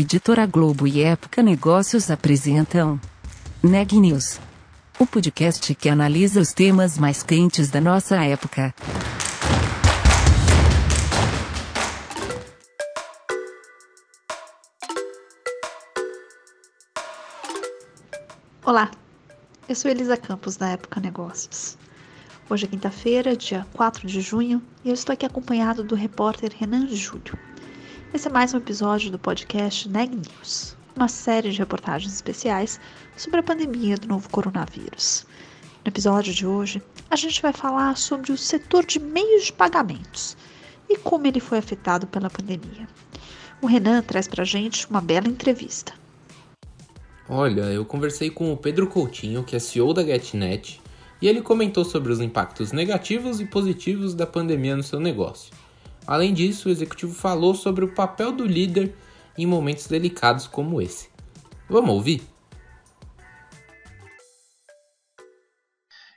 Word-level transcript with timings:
Editora 0.00 0.46
Globo 0.46 0.86
e 0.86 1.02
Época 1.02 1.42
Negócios 1.42 2.08
apresentam 2.08 3.00
Neg 3.60 3.98
News, 3.98 4.38
o 4.96 5.04
podcast 5.04 5.74
que 5.74 5.88
analisa 5.88 6.40
os 6.40 6.52
temas 6.52 6.96
mais 6.96 7.24
quentes 7.24 7.68
da 7.68 7.80
nossa 7.80 8.14
época. 8.24 8.72
Olá, 18.64 18.92
eu 19.68 19.74
sou 19.74 19.90
Elisa 19.90 20.16
Campos 20.16 20.56
da 20.56 20.68
Época 20.68 21.00
Negócios. 21.00 21.76
Hoje 22.48 22.66
é 22.66 22.68
quinta-feira, 22.68 23.36
dia 23.36 23.66
4 23.72 24.06
de 24.06 24.20
junho, 24.20 24.62
e 24.84 24.90
eu 24.90 24.94
estou 24.94 25.12
aqui 25.12 25.26
acompanhado 25.26 25.82
do 25.82 25.96
repórter 25.96 26.52
Renan 26.56 26.86
Júlio. 26.86 27.36
Esse 28.14 28.26
é 28.26 28.30
mais 28.30 28.54
um 28.54 28.56
episódio 28.56 29.10
do 29.10 29.18
podcast 29.18 29.86
Neg 29.86 30.10
News, 30.16 30.74
uma 30.96 31.08
série 31.08 31.50
de 31.50 31.58
reportagens 31.58 32.14
especiais 32.14 32.80
sobre 33.14 33.40
a 33.40 33.42
pandemia 33.42 33.98
do 33.98 34.08
novo 34.08 34.30
coronavírus. 34.30 35.26
No 35.84 35.90
episódio 35.90 36.32
de 36.32 36.46
hoje, 36.46 36.82
a 37.10 37.16
gente 37.16 37.42
vai 37.42 37.52
falar 37.52 37.98
sobre 37.98 38.32
o 38.32 38.38
setor 38.38 38.86
de 38.86 38.98
meios 38.98 39.44
de 39.44 39.52
pagamentos 39.52 40.38
e 40.88 40.96
como 40.96 41.26
ele 41.26 41.38
foi 41.38 41.58
afetado 41.58 42.06
pela 42.06 42.30
pandemia. 42.30 42.88
O 43.60 43.66
Renan 43.66 44.00
traz 44.00 44.26
para 44.26 44.42
gente 44.42 44.88
uma 44.88 45.02
bela 45.02 45.28
entrevista. 45.28 45.92
Olha, 47.28 47.64
eu 47.64 47.84
conversei 47.84 48.30
com 48.30 48.50
o 48.50 48.56
Pedro 48.56 48.86
Coutinho, 48.86 49.44
que 49.44 49.54
é 49.54 49.58
CEO 49.58 49.92
da 49.92 50.02
GetNet, 50.02 50.80
e 51.20 51.28
ele 51.28 51.42
comentou 51.42 51.84
sobre 51.84 52.10
os 52.10 52.22
impactos 52.22 52.72
negativos 52.72 53.38
e 53.38 53.44
positivos 53.44 54.14
da 54.14 54.26
pandemia 54.26 54.74
no 54.74 54.82
seu 54.82 54.98
negócio. 54.98 55.52
Além 56.08 56.32
disso, 56.32 56.70
o 56.70 56.72
executivo 56.72 57.12
falou 57.12 57.54
sobre 57.54 57.84
o 57.84 57.94
papel 57.94 58.32
do 58.32 58.46
líder 58.46 58.96
em 59.36 59.44
momentos 59.44 59.86
delicados 59.86 60.46
como 60.46 60.80
esse. 60.80 61.10
Vamos 61.68 61.90
ouvir? 61.90 62.22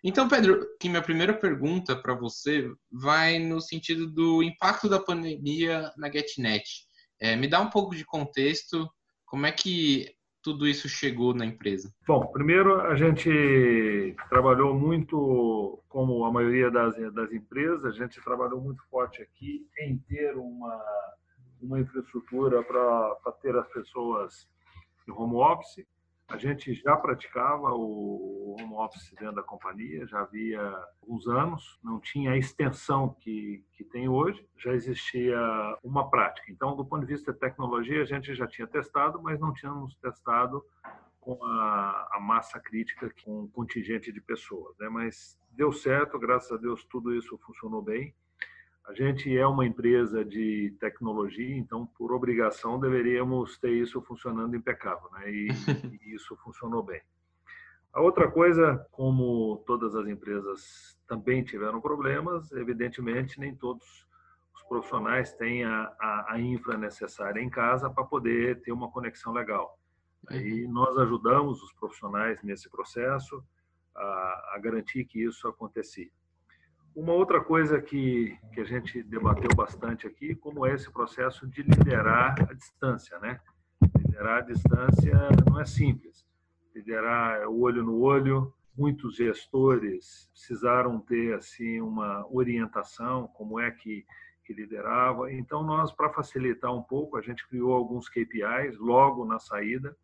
Então, 0.02 0.30
Pedro, 0.30 0.66
que 0.80 0.88
minha 0.88 1.02
primeira 1.02 1.34
pergunta 1.34 1.94
para 1.94 2.14
você 2.14 2.72
vai 2.89 3.38
no 3.38 3.59
sentido 3.59 4.08
do 4.08 4.42
impacto 4.42 4.88
da 4.88 4.97
pandemia 4.97 5.92
na 5.97 6.09
GetNet. 6.09 6.86
É, 7.19 7.36
me 7.36 7.50
dá 7.50 7.59
um 7.59 7.69
pouco 7.69 7.94
de 7.94 8.06
contexto, 8.06 8.89
como 9.25 9.45
é 9.45 9.52
que 9.52 10.16
tudo 10.42 10.67
isso 10.67 10.89
chegou 10.89 11.34
na 11.34 11.45
empresa? 11.45 11.94
Bom, 12.08 12.25
primeiro 12.28 12.81
a 12.81 12.95
gente 12.95 14.16
trabalhou 14.30 14.73
muito, 14.73 15.81
como 15.88 16.25
a 16.25 16.31
maioria 16.31 16.72
das, 16.72 16.95
das 17.14 17.31
empresas, 17.31 17.86
a 17.86 17.92
gente 17.92 18.22
trabalhou 18.22 18.59
muito 18.59 18.84
forte 18.89 19.22
aqui 19.22 19.67
em 19.80 19.97
ter 19.97 20.36
uma, 20.36 20.84
uma 21.62 21.80
infraestrutura 21.80 22.64
para 22.64 23.31
ter 23.42 23.56
as 23.56 23.67
pessoas 23.69 24.47
em 25.08 25.12
home 25.12 25.36
office. 25.36 25.86
A 26.32 26.38
gente 26.38 26.74
já 26.74 26.96
praticava 26.96 27.74
o 27.74 28.56
home 28.58 28.74
office 28.76 29.14
dentro 29.20 29.36
da 29.36 29.44
companhia, 29.44 30.08
já 30.08 30.22
havia 30.22 30.62
alguns 31.02 31.28
anos, 31.28 31.78
não 31.84 32.00
tinha 32.00 32.32
a 32.32 32.38
extensão 32.38 33.14
que, 33.20 33.66
que 33.74 33.84
tem 33.84 34.08
hoje, 34.08 34.48
já 34.58 34.72
existia 34.72 35.38
uma 35.84 36.09
prática. 36.09 36.50
Então, 36.50 36.74
do 36.74 36.86
ponto 36.86 37.06
de 37.06 37.14
vista 37.14 37.34
de 37.34 37.40
tecnologia, 37.40 38.02
a 38.02 38.06
gente 38.06 38.34
já 38.34 38.48
tinha 38.48 38.66
testado, 38.66 39.22
mas 39.22 39.42
não 39.42 39.54
tínhamos 39.54 39.94
testado 39.96 40.64
com 41.20 41.38
a, 41.44 42.09
a 42.14 42.20
massa 42.22 42.59
crítica, 42.62 43.14
com 43.26 43.42
um 43.42 43.48
contingente 43.48 44.09
de 44.09 44.22
pessoas. 44.22 44.76
Né? 44.80 44.88
Mas 44.88 45.38
deu 45.52 45.74
certo, 45.74 46.18
graças 46.18 46.52
a 46.52 46.58
Deus, 46.58 46.86
tudo 46.86 47.14
isso 47.14 47.38
funcionou 47.46 47.82
bem. 47.82 48.16
A 48.92 48.94
gente 48.94 49.38
é 49.38 49.47
uma 49.47 49.66
empresa 49.66 50.25
de 50.25 50.75
tecnologia, 50.78 51.56
então, 51.56 51.85
por 51.85 52.12
obrigação, 52.12 52.78
deveríamos 52.78 53.57
ter 53.57 53.72
isso 53.72 54.02
funcionando 54.02 54.53
impecável, 54.53 55.09
né? 55.13 55.31
E, 55.31 55.47
e, 56.03 56.13
isso 56.13 56.35
funcionou 56.44 56.84
bem. 56.84 57.01
A 57.94 58.01
outra 58.01 58.30
coisa, 58.30 58.85
como 58.91 59.63
todas 59.66 59.96
as 59.96 60.06
empresas 60.07 61.00
também 61.07 61.41
tiveram 61.41 61.80
problemas, 61.80 62.51
evidentemente, 62.51 63.40
nem 63.40 63.56
todos 63.56 64.06
os 64.53 64.62
profissionais 64.63 65.34
têm 65.35 65.63
a, 65.63 65.84
a, 65.97 66.34
a 66.34 66.41
infra 66.41 66.78
necessária 66.78 67.40
em 67.40 67.50
casa 67.50 67.90
para 67.90 68.03
poder 68.03 68.62
ter 68.62 68.74
uma 68.74 68.91
conexão 68.91 69.31
legal. 69.31 69.80
E 70.31 70.66
uhum. 70.66 70.72
nós 70.74 70.97
ajudamos 70.97 71.63
os 71.63 71.72
profissionais 71.72 72.44
nesse 72.44 72.69
processo 72.69 73.41
a, 73.96 74.56
a 74.56 74.59
garantir 74.62 75.06
que 75.06 75.24
isso 75.24 75.47
acontecia. 75.47 76.12
Uma 76.94 77.13
outra 77.13 77.40
coisa 77.40 77.81
que, 77.81 78.38
que 78.53 78.59
a 78.59 78.66
gente 78.66 79.02
debateu 79.03 79.50
bastante 79.56 80.06
aqui, 80.06 80.35
como 80.35 80.66
é 80.66 80.74
esse 80.74 80.91
processo 80.91 81.47
de 81.47 81.63
liderar 81.63 82.35
a 82.50 82.53
distância, 82.53 83.18
né? 83.19 83.40
Liderar 83.97 84.40
a 84.40 84.41
distância 84.41 85.13
não 85.47 85.59
é 85.59 85.66
simples. 85.66 86.25
Liderar 86.75 87.47
o 87.47 87.62
olho 87.62 87.81
no 87.84 87.97
olho, 88.01 88.53
muitos 88.78 89.16
gestores 89.16 90.30
precisaram 90.34 91.00
ter 91.00 91.34
assim 91.34 91.80
uma 91.80 92.28
orientação, 92.30 93.28
como 93.30 93.57
é 93.57 93.72
que, 93.72 94.06
que 94.44 94.53
liderava. 94.53 95.31
Então 95.31 95.63
nós, 95.63 95.94
para 95.94 96.09
facilitar 96.09 96.75
um 96.75 96.84
pouco, 96.84 97.18
a 97.18 97.22
gente 97.22 97.47
criou 97.47 97.74
alguns 97.74 98.09
KPIs 98.09 98.78
logo 98.78 99.24
na 99.24 99.40
saída 99.40 99.96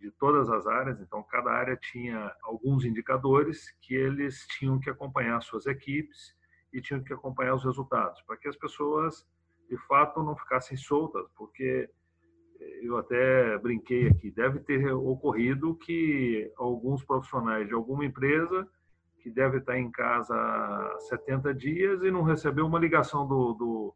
de 0.00 0.10
todas 0.12 0.50
as 0.50 0.66
áreas, 0.66 1.00
então 1.00 1.22
cada 1.22 1.50
área 1.50 1.76
tinha 1.76 2.34
alguns 2.42 2.84
indicadores 2.84 3.70
que 3.80 3.94
eles 3.94 4.46
tinham 4.58 4.78
que 4.78 4.90
acompanhar 4.90 5.40
suas 5.40 5.66
equipes 5.66 6.34
e 6.72 6.80
tinham 6.80 7.02
que 7.02 7.12
acompanhar 7.12 7.54
os 7.54 7.64
resultados, 7.64 8.20
para 8.22 8.36
que 8.36 8.48
as 8.48 8.56
pessoas 8.56 9.26
de 9.68 9.76
fato 9.86 10.22
não 10.22 10.36
ficassem 10.36 10.76
soltas, 10.76 11.26
porque 11.34 11.88
eu 12.82 12.96
até 12.96 13.58
brinquei 13.58 14.08
aqui, 14.08 14.30
deve 14.30 14.60
ter 14.60 14.92
ocorrido 14.92 15.74
que 15.74 16.50
alguns 16.56 17.04
profissionais 17.04 17.66
de 17.66 17.74
alguma 17.74 18.04
empresa 18.04 18.68
que 19.18 19.30
deve 19.30 19.58
estar 19.58 19.78
em 19.78 19.90
casa 19.90 20.34
há 20.34 20.96
70 21.00 21.52
dias 21.54 22.02
e 22.02 22.10
não 22.10 22.22
recebeu 22.22 22.66
uma 22.66 22.78
ligação 22.78 23.26
do, 23.26 23.54
do, 23.54 23.94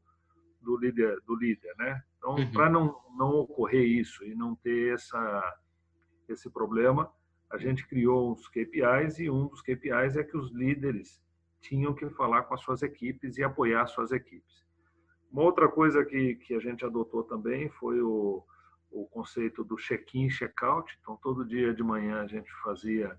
do 0.60 0.76
líder, 0.76 1.18
do 1.26 1.36
líder, 1.36 1.72
né? 1.78 2.02
Então, 2.18 2.34
uhum. 2.34 2.52
para 2.52 2.68
não, 2.68 2.96
não 3.16 3.30
ocorrer 3.30 3.84
isso 3.84 4.24
e 4.24 4.34
não 4.34 4.54
ter 4.56 4.94
essa 4.94 5.56
esse 6.32 6.50
problema, 6.50 7.12
a 7.50 7.58
gente 7.58 7.86
criou 7.86 8.32
uns 8.32 8.48
KPIs 8.48 9.18
e 9.18 9.28
um 9.28 9.48
dos 9.48 9.60
KPIs 9.60 10.16
é 10.16 10.22
que 10.22 10.36
os 10.36 10.52
líderes 10.52 11.20
tinham 11.60 11.94
que 11.94 12.08
falar 12.10 12.44
com 12.44 12.54
as 12.54 12.60
suas 12.60 12.82
equipes 12.82 13.36
e 13.36 13.42
apoiar 13.42 13.82
as 13.82 13.90
suas 13.90 14.12
equipes. 14.12 14.64
Uma 15.30 15.42
outra 15.42 15.68
coisa 15.68 16.04
que, 16.04 16.36
que 16.36 16.54
a 16.54 16.60
gente 16.60 16.84
adotou 16.84 17.22
também 17.22 17.68
foi 17.68 18.00
o, 18.00 18.44
o 18.90 19.06
conceito 19.06 19.62
do 19.62 19.76
check-in 19.76 20.28
check-out. 20.28 20.96
Então, 21.00 21.16
todo 21.16 21.44
dia 21.44 21.74
de 21.74 21.82
manhã 21.82 22.22
a 22.22 22.26
gente 22.26 22.50
fazia 22.62 23.16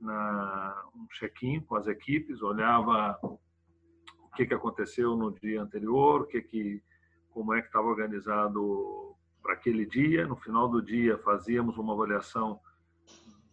na, 0.00 0.84
um 0.94 1.06
check-in 1.08 1.60
com 1.60 1.76
as 1.76 1.86
equipes, 1.86 2.42
olhava 2.42 3.18
o 3.22 4.28
que, 4.36 4.46
que 4.46 4.54
aconteceu 4.54 5.16
no 5.16 5.32
dia 5.32 5.62
anterior, 5.62 6.22
o 6.22 6.26
que 6.26 6.42
que, 6.42 6.82
como 7.30 7.54
é 7.54 7.60
que 7.60 7.68
estava 7.68 7.86
organizado 7.86 9.13
para 9.44 9.52
aquele 9.52 9.84
dia. 9.84 10.26
No 10.26 10.34
final 10.34 10.66
do 10.66 10.80
dia, 10.80 11.18
fazíamos 11.18 11.76
uma 11.76 11.92
avaliação 11.92 12.58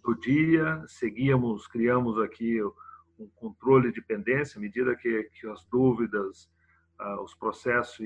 do 0.01 0.15
dia, 0.15 0.81
seguíamos, 0.87 1.67
criamos 1.67 2.17
aqui 2.17 2.63
um 3.19 3.27
controle 3.35 3.91
de 3.91 4.01
pendência, 4.01 4.57
à 4.57 4.61
medida 4.61 4.95
que, 4.95 5.23
que 5.39 5.47
as 5.47 5.63
dúvidas, 5.65 6.49
ah, 6.97 7.21
os 7.21 7.35
processos 7.35 7.99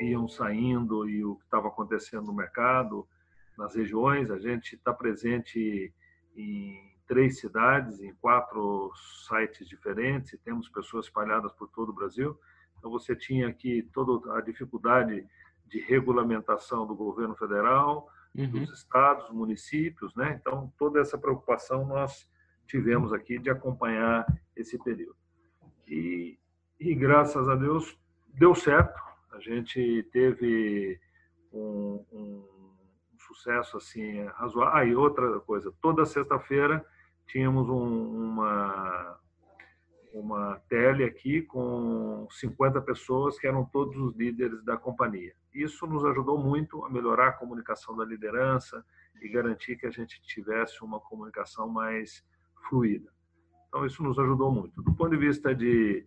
iam 0.00 0.28
saindo 0.28 1.08
e 1.08 1.24
o 1.24 1.34
que 1.36 1.44
estava 1.44 1.68
acontecendo 1.68 2.26
no 2.26 2.32
mercado, 2.34 3.06
nas 3.58 3.74
regiões. 3.74 4.30
A 4.30 4.38
gente 4.38 4.76
está 4.76 4.94
presente 4.94 5.92
em 6.36 6.94
três 7.06 7.38
cidades, 7.38 8.00
em 8.00 8.14
quatro 8.14 8.90
sites 9.28 9.68
diferentes, 9.68 10.40
temos 10.42 10.68
pessoas 10.68 11.06
espalhadas 11.06 11.52
por 11.52 11.68
todo 11.68 11.90
o 11.90 11.94
Brasil. 11.94 12.38
Então, 12.78 12.90
você 12.90 13.14
tinha 13.14 13.48
aqui 13.48 13.82
toda 13.92 14.36
a 14.36 14.40
dificuldade 14.40 15.26
de 15.74 15.80
regulamentação 15.80 16.86
do 16.86 16.94
governo 16.94 17.34
federal, 17.34 18.08
uhum. 18.32 18.48
dos 18.48 18.70
estados, 18.70 19.28
municípios, 19.30 20.14
né? 20.14 20.38
Então, 20.40 20.72
toda 20.78 21.00
essa 21.00 21.18
preocupação 21.18 21.84
nós 21.84 22.30
tivemos 22.64 23.12
aqui 23.12 23.40
de 23.40 23.50
acompanhar 23.50 24.24
esse 24.54 24.78
período. 24.78 25.16
E, 25.88 26.38
e 26.78 26.94
graças 26.94 27.48
a 27.48 27.56
Deus 27.56 27.98
deu 28.28 28.54
certo. 28.54 29.02
A 29.32 29.40
gente 29.40 30.08
teve 30.12 31.00
um, 31.52 32.04
um, 32.12 32.48
sucesso 33.18 33.76
assim 33.76 34.22
razoável. 34.26 34.76
Ah, 34.76 34.84
e 34.84 34.94
outra 34.94 35.40
coisa, 35.40 35.74
toda 35.82 36.06
sexta-feira 36.06 36.86
tínhamos 37.26 37.68
um, 37.68 38.30
uma 38.30 39.18
uma 40.14 40.60
tele 40.68 41.04
aqui 41.04 41.42
com 41.42 42.26
50 42.30 42.80
pessoas 42.82 43.38
que 43.38 43.46
eram 43.46 43.64
todos 43.64 43.96
os 43.96 44.16
líderes 44.16 44.64
da 44.64 44.76
companhia. 44.76 45.34
Isso 45.52 45.86
nos 45.86 46.04
ajudou 46.04 46.38
muito 46.38 46.84
a 46.84 46.90
melhorar 46.90 47.28
a 47.28 47.32
comunicação 47.32 47.96
da 47.96 48.04
liderança 48.04 48.84
e 49.20 49.28
garantir 49.28 49.76
que 49.76 49.86
a 49.86 49.90
gente 49.90 50.22
tivesse 50.22 50.82
uma 50.84 51.00
comunicação 51.00 51.68
mais 51.68 52.24
fluida. 52.68 53.12
Então, 53.68 53.84
isso 53.84 54.02
nos 54.02 54.18
ajudou 54.18 54.52
muito. 54.52 54.80
Do 54.82 54.94
ponto 54.94 55.10
de 55.10 55.16
vista 55.16 55.52
de, 55.52 56.06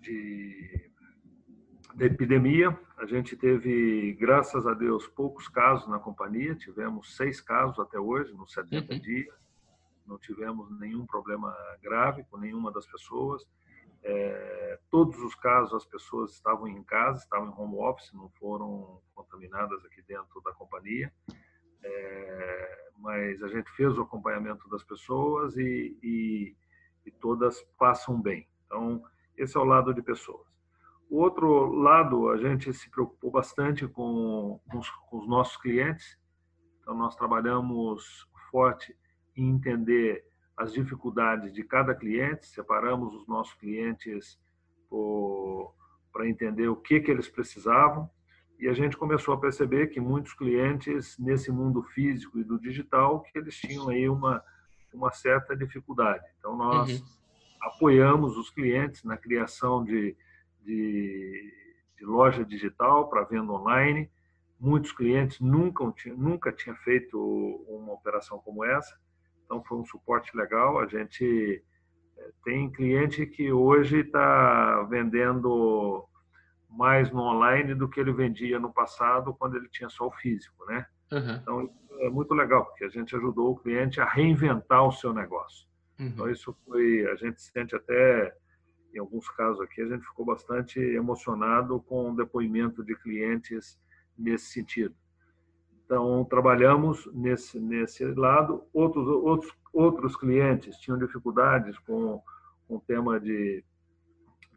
de 0.00 0.86
da 1.96 2.04
epidemia. 2.04 2.78
A 2.98 3.06
gente 3.06 3.34
teve, 3.36 4.12
graças 4.20 4.66
a 4.66 4.74
Deus, 4.74 5.06
poucos 5.08 5.48
casos 5.48 5.88
na 5.88 5.98
companhia. 5.98 6.54
Tivemos 6.54 7.16
seis 7.16 7.40
casos 7.40 7.78
até 7.78 7.98
hoje, 7.98 8.32
nos 8.34 8.52
70 8.52 8.92
uhum. 8.92 9.00
dias. 9.00 9.34
Não 10.06 10.18
tivemos 10.18 10.70
nenhum 10.78 11.06
problema 11.06 11.54
grave 11.82 12.24
com 12.24 12.36
nenhuma 12.38 12.72
das 12.72 12.86
pessoas. 12.86 13.46
É, 14.02 14.78
todos 14.90 15.18
os 15.18 15.34
casos 15.34 15.74
as 15.74 15.84
pessoas 15.84 16.32
estavam 16.32 16.68
em 16.68 16.82
casa, 16.84 17.18
estavam 17.18 17.48
em 17.48 17.60
home 17.60 17.76
office, 17.78 18.12
não 18.12 18.28
foram 18.38 19.00
contaminadas 19.14 19.84
aqui 19.84 20.02
dentro 20.02 20.40
da 20.42 20.52
companhia. 20.52 21.12
É, 21.82 22.90
mas 22.98 23.42
a 23.42 23.48
gente 23.48 23.70
fez 23.72 23.96
o 23.98 24.02
acompanhamento 24.02 24.68
das 24.68 24.84
pessoas 24.84 25.56
e, 25.56 25.98
e, 26.02 26.56
e 27.04 27.10
todas 27.10 27.62
passam 27.78 28.20
bem. 28.20 28.48
Então, 28.66 29.02
esse 29.36 29.56
é 29.56 29.60
o 29.60 29.64
lado 29.64 29.92
de 29.92 30.02
pessoas. 30.02 30.46
O 31.08 31.20
outro 31.20 31.66
lado, 31.72 32.30
a 32.30 32.36
gente 32.36 32.72
se 32.72 32.90
preocupou 32.90 33.30
bastante 33.30 33.86
com, 33.86 34.60
com, 34.68 34.78
os, 34.78 34.90
com 34.90 35.18
os 35.18 35.28
nossos 35.28 35.56
clientes. 35.56 36.18
Então, 36.80 36.94
nós 36.94 37.14
trabalhamos 37.14 38.28
forte 38.50 38.96
em 39.36 39.50
entender 39.50 40.24
as 40.56 40.72
dificuldades 40.72 41.52
de 41.52 41.62
cada 41.62 41.94
cliente, 41.94 42.46
separamos 42.46 43.14
os 43.14 43.26
nossos 43.28 43.54
clientes 43.54 44.38
para 46.12 46.28
entender 46.28 46.68
o 46.68 46.76
que, 46.76 47.00
que 47.00 47.10
eles 47.10 47.28
precisavam 47.28 48.08
e 48.58 48.68
a 48.68 48.72
gente 48.72 48.96
começou 48.96 49.34
a 49.34 49.40
perceber 49.40 49.88
que 49.88 50.00
muitos 50.00 50.32
clientes 50.32 51.18
nesse 51.18 51.52
mundo 51.52 51.82
físico 51.82 52.38
e 52.38 52.44
do 52.44 52.58
digital 52.58 53.20
que 53.20 53.38
eles 53.38 53.54
tinham 53.56 53.88
aí 53.90 54.08
uma 54.08 54.42
uma 54.94 55.12
certa 55.12 55.54
dificuldade. 55.54 56.24
Então 56.38 56.56
nós 56.56 57.00
uhum. 57.00 57.06
apoiamos 57.60 58.38
os 58.38 58.48
clientes 58.48 59.04
na 59.04 59.16
criação 59.18 59.84
de, 59.84 60.16
de, 60.62 61.52
de 61.98 62.04
loja 62.06 62.42
digital 62.42 63.06
para 63.10 63.24
venda 63.24 63.52
online. 63.52 64.10
Muitos 64.58 64.92
clientes 64.92 65.38
nunca 65.38 65.84
nunca 66.16 66.50
tinha 66.50 66.74
feito 66.76 67.20
uma 67.68 67.92
operação 67.92 68.38
como 68.38 68.64
essa 68.64 68.98
então 69.46 69.64
foi 69.64 69.78
um 69.78 69.84
suporte 69.86 70.36
legal. 70.36 70.78
A 70.78 70.86
gente 70.86 71.64
eh, 72.18 72.30
tem 72.44 72.70
cliente 72.70 73.24
que 73.24 73.50
hoje 73.50 74.00
está 74.00 74.82
vendendo 74.90 76.04
mais 76.68 77.10
no 77.10 77.22
online 77.22 77.74
do 77.74 77.88
que 77.88 77.98
ele 77.98 78.12
vendia 78.12 78.58
no 78.58 78.72
passado 78.72 79.32
quando 79.32 79.56
ele 79.56 79.68
tinha 79.68 79.88
só 79.88 80.08
o 80.08 80.12
físico, 80.12 80.66
né? 80.66 80.86
Uhum. 81.10 81.34
Então 81.36 81.74
é 82.00 82.10
muito 82.10 82.34
legal 82.34 82.66
porque 82.66 82.84
a 82.84 82.88
gente 82.88 83.16
ajudou 83.16 83.52
o 83.52 83.56
cliente 83.56 84.00
a 84.00 84.04
reinventar 84.04 84.86
o 84.86 84.92
seu 84.92 85.14
negócio. 85.14 85.66
Uhum. 85.98 86.06
Então 86.08 86.30
isso 86.30 86.54
foi, 86.66 87.06
a 87.06 87.14
gente 87.14 87.40
sente 87.40 87.74
até 87.74 88.36
em 88.94 88.98
alguns 88.98 89.28
casos 89.30 89.60
aqui 89.60 89.82
a 89.82 89.86
gente 89.86 90.06
ficou 90.06 90.24
bastante 90.24 90.80
emocionado 90.80 91.80
com 91.82 92.10
o 92.10 92.16
depoimento 92.16 92.82
de 92.82 92.96
clientes 92.96 93.78
nesse 94.18 94.46
sentido. 94.46 94.94
Então, 95.86 96.24
trabalhamos 96.24 97.08
nesse, 97.14 97.60
nesse 97.60 98.04
lado. 98.04 98.64
Outros, 98.72 99.06
outros, 99.06 99.52
outros 99.72 100.16
clientes 100.16 100.76
tinham 100.78 100.98
dificuldades 100.98 101.78
com, 101.78 102.20
com 102.66 102.76
o 102.76 102.80
tema 102.80 103.20
de 103.20 103.64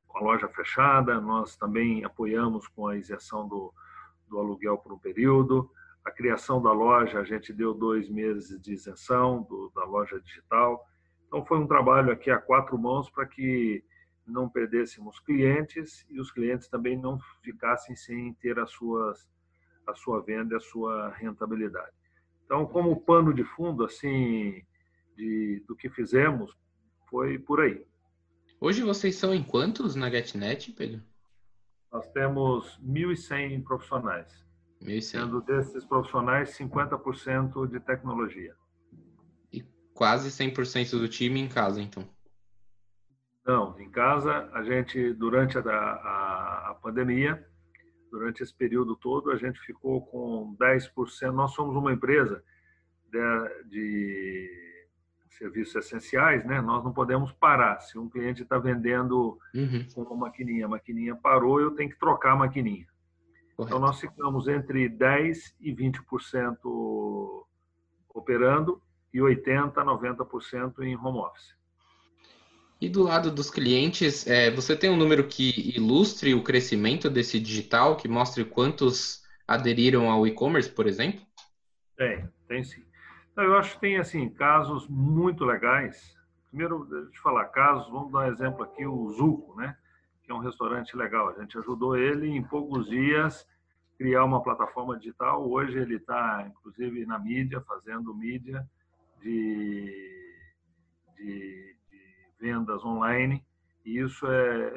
com 0.07 0.17
a 0.17 0.21
loja 0.21 0.47
fechada, 0.47 1.21
nós 1.21 1.55
também 1.55 2.03
apoiamos 2.03 2.67
com 2.67 2.87
a 2.87 2.97
isenção 2.97 3.47
do, 3.47 3.71
do 4.27 4.39
aluguel 4.39 4.75
por 4.79 4.91
um 4.91 4.97
período. 4.97 5.69
A 6.03 6.09
criação 6.09 6.59
da 6.59 6.71
loja, 6.71 7.19
a 7.19 7.23
gente 7.23 7.53
deu 7.53 7.75
dois 7.75 8.09
meses 8.09 8.59
de 8.59 8.73
isenção 8.73 9.43
do, 9.43 9.71
da 9.75 9.85
loja 9.85 10.19
digital. 10.19 10.83
Então, 11.27 11.45
foi 11.45 11.59
um 11.59 11.67
trabalho 11.67 12.11
aqui 12.11 12.31
a 12.31 12.39
quatro 12.39 12.75
mãos 12.75 13.07
para 13.07 13.27
que 13.27 13.83
não 14.25 14.49
perdêssemos 14.49 15.19
clientes 15.19 16.07
e 16.09 16.19
os 16.19 16.31
clientes 16.31 16.67
também 16.67 16.97
não 16.97 17.19
ficassem 17.43 17.95
sem 17.95 18.33
ter 18.33 18.57
as 18.57 18.71
suas 18.71 19.29
a 19.89 19.95
sua 19.95 20.21
venda 20.21 20.53
e 20.53 20.57
a 20.57 20.62
sua 20.62 21.09
rentabilidade. 21.09 21.91
Então, 22.45 22.65
como 22.65 23.00
pano 23.01 23.33
de 23.33 23.44
fundo 23.44 23.83
assim 23.83 24.63
de, 25.15 25.63
do 25.68 25.75
que 25.75 25.89
fizemos, 25.89 26.56
foi 27.09 27.38
por 27.38 27.62
aí. 27.62 27.86
Hoje 28.59 28.83
vocês 28.83 29.15
são 29.15 29.33
em 29.33 29.44
quantos 29.44 29.95
na 29.95 30.09
GetNet, 30.09 30.71
Pedro? 30.74 31.01
Nós 31.91 32.07
temos 32.12 32.80
1.100 32.83 33.63
profissionais. 33.63 34.45
1.100. 34.81 35.01
Sendo 35.01 35.41
desses 35.41 35.86
profissionais, 35.86 36.57
50% 36.57 37.68
de 37.68 37.80
tecnologia. 37.80 38.56
E 39.51 39.63
quase 39.94 40.30
100% 40.30 41.00
do 41.00 41.07
time 41.07 41.39
em 41.39 41.47
casa, 41.47 41.81
então? 41.81 42.07
Não, 43.45 43.80
em 43.80 43.89
casa, 43.89 44.50
a 44.53 44.63
gente, 44.63 45.13
durante 45.13 45.57
a, 45.57 45.62
a, 45.62 46.69
a 46.69 46.74
pandemia, 46.75 47.49
durante 48.09 48.44
esse 48.44 48.53
período 48.53 48.95
todo, 48.95 49.31
a 49.31 49.38
gente 49.38 49.59
ficou 49.59 50.01
com 50.06 50.56
10%. 50.59 51.31
Nós 51.31 51.51
somos 51.51 51.75
uma 51.75 51.94
empresa 51.94 52.44
de, 53.11 53.65
de 53.69 54.50
serviços 55.31 55.75
essenciais, 55.75 56.45
né? 56.45 56.61
Nós 56.61 56.83
não 56.83 56.94
podemos 56.94 57.31
parar. 57.31 57.79
Se 57.79 57.97
um 57.97 58.09
cliente 58.09 58.44
está 58.44 58.57
vendendo 58.57 59.39
uhum. 59.53 59.85
uma 59.95 60.27
maquininha, 60.27 60.65
a 60.65 60.69
maquininha 60.69 61.15
parou, 61.15 61.59
eu 61.59 61.71
tenho 61.71 61.89
que 61.89 62.00
trocar 62.00 62.33
a 62.33 62.35
maquininha. 62.35 62.88
Correto. 63.56 63.75
Então, 63.75 63.79
nós 63.79 64.00
ficamos 64.00 64.47
entre 64.47 64.89
10% 64.89 65.55
e 65.59 65.73
20% 65.73 67.45
operando 68.13 68.81
e 69.13 69.19
80%, 69.19 69.73
90% 69.73 70.79
em 70.81 70.95
home 70.95 71.19
office. 71.19 71.58
E 72.81 72.87
do 72.87 73.03
lado 73.03 73.29
dos 73.29 73.51
clientes, 73.51 74.25
é, 74.25 74.49
você 74.49 74.75
tem 74.75 74.89
um 74.89 74.95
número 74.95 75.27
que 75.27 75.75
ilustre 75.75 76.33
o 76.33 76.43
crescimento 76.43 77.09
desse 77.09 77.37
digital, 77.37 77.97
que 77.97 78.07
mostre 78.07 78.45
quantos 78.45 79.21
aderiram 79.45 80.09
ao 80.09 80.25
e-commerce, 80.25 80.71
por 80.71 80.87
exemplo? 80.87 81.21
Tem, 81.97 82.29
tem 82.47 82.63
sim. 82.63 82.83
Então, 83.31 83.43
eu 83.43 83.57
acho 83.57 83.73
que 83.73 83.81
tem 83.81 83.97
assim 83.97 84.29
casos 84.29 84.87
muito 84.87 85.43
legais. 85.43 86.15
Primeiro, 86.47 86.85
deixa 86.85 87.17
eu 87.17 87.21
falar, 87.21 87.45
casos, 87.45 87.91
vamos 87.91 88.13
dar 88.13 88.19
um 88.19 88.31
exemplo 88.31 88.63
aqui, 88.63 88.85
o 88.85 89.11
Zuco, 89.11 89.55
né? 89.59 89.75
Que 90.23 90.31
é 90.31 90.35
um 90.35 90.39
restaurante 90.39 90.95
legal. 90.95 91.29
A 91.29 91.41
gente 91.41 91.57
ajudou 91.57 91.97
ele 91.97 92.27
em 92.29 92.41
poucos 92.41 92.87
dias 92.87 93.45
criar 93.97 94.23
uma 94.23 94.41
plataforma 94.41 94.97
digital. 94.97 95.45
Hoje 95.49 95.77
ele 95.77 95.97
está, 95.97 96.45
inclusive, 96.49 97.05
na 97.05 97.19
mídia, 97.19 97.59
fazendo 97.67 98.15
mídia 98.15 98.65
de, 99.21 100.37
de 101.17 101.75
vendas 102.39 102.83
online, 102.83 103.43
e 103.86 104.00
isso 104.00 104.27
é, 104.27 104.74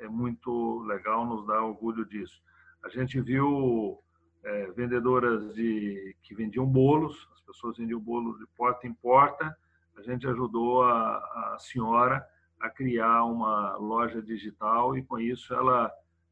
é, 0.00 0.04
é 0.04 0.08
muito 0.08 0.80
legal, 0.80 1.26
nos 1.26 1.46
dá 1.46 1.62
orgulho 1.62 2.04
disso. 2.04 2.42
A 2.84 2.88
gente 2.88 3.20
viu 3.20 3.98
é, 4.44 4.70
vendedoras 4.72 5.54
de 5.54 6.16
que 6.22 6.34
vendiam 6.34 6.66
bolos, 6.66 7.28
as 7.34 7.40
pessoas 7.42 7.76
vendiam 7.76 8.00
bolos 8.00 8.38
de 8.38 8.46
porta 8.56 8.86
em 8.86 8.94
porta, 8.94 9.56
a 9.96 10.02
gente 10.02 10.26
ajudou 10.26 10.82
a, 10.82 11.16
a 11.54 11.56
senhora 11.58 12.26
a 12.58 12.70
criar 12.70 13.24
uma 13.24 13.76
loja 13.76 14.22
digital 14.22 14.96
e 14.96 15.02
com 15.02 15.18
isso 15.18 15.52
ela 15.54 15.90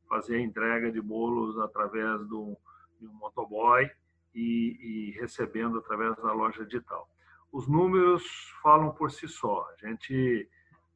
fazia 0.08 0.38
a 0.38 0.40
entrega 0.42 0.90
de 0.90 1.00
bolos 1.00 1.58
através 1.58 2.26
do, 2.26 2.56
de 2.98 3.06
um 3.06 3.12
motoboy 3.12 3.90
e, 4.34 4.76
e 4.80 5.20
recebendo 5.20 5.78
através 5.78 6.16
da 6.16 6.32
loja 6.32 6.64
digital. 6.64 7.08
Os 7.52 7.66
números 7.66 8.22
falam 8.62 8.92
por 8.92 9.10
si 9.10 9.26
só. 9.26 9.66
A 9.70 9.86
gente 9.86 10.48